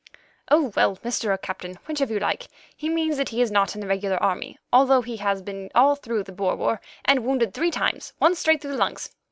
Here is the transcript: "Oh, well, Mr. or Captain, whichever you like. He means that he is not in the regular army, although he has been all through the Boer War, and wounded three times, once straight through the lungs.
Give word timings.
"Oh, 0.49 0.73
well, 0.75 0.97
Mr. 1.05 1.31
or 1.31 1.37
Captain, 1.37 1.77
whichever 1.87 2.11
you 2.11 2.19
like. 2.19 2.47
He 2.75 2.89
means 2.89 3.17
that 3.17 3.29
he 3.29 3.39
is 3.39 3.51
not 3.51 3.75
in 3.75 3.81
the 3.81 3.87
regular 3.87 4.17
army, 4.17 4.57
although 4.73 5.03
he 5.03 5.17
has 5.17 5.43
been 5.43 5.69
all 5.75 5.95
through 5.95 6.23
the 6.23 6.31
Boer 6.31 6.55
War, 6.55 6.81
and 7.05 7.23
wounded 7.23 7.53
three 7.53 7.69
times, 7.69 8.13
once 8.19 8.39
straight 8.39 8.61
through 8.63 8.71
the 8.71 8.77
lungs. 8.77 9.11